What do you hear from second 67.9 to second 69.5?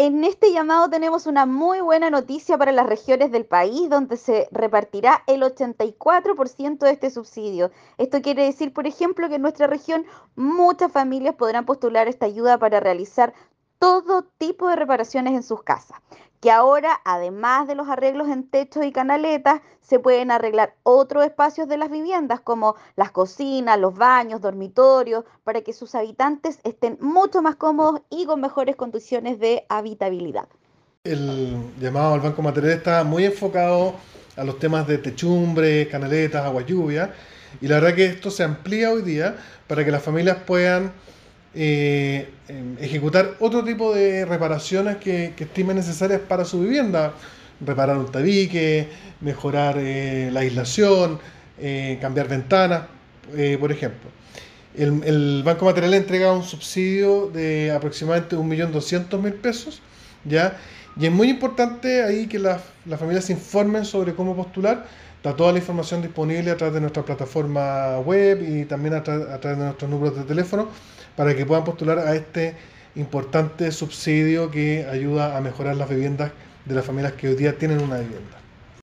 web y también a través